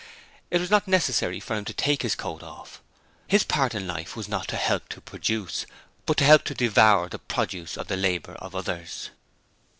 It 0.49 0.59
was 0.59 0.71
not 0.71 0.87
necessary 0.87 1.39
for 1.39 1.55
him 1.55 1.63
to 1.65 1.75
take 1.75 2.01
his 2.01 2.15
coat 2.15 2.41
off: 2.41 2.81
his 3.27 3.43
part 3.43 3.75
in 3.75 3.85
life 3.85 4.15
was 4.15 4.27
not 4.27 4.47
to 4.47 4.55
help 4.57 4.89
to 4.89 4.99
produce, 4.99 5.67
but 6.07 6.17
to 6.17 6.23
help 6.25 6.43
to 6.45 6.55
devour 6.55 7.07
the 7.07 7.19
produce 7.19 7.77
of 7.77 7.85
the 7.87 7.97
labour 7.97 8.33
of 8.37 8.55
others. 8.55 9.11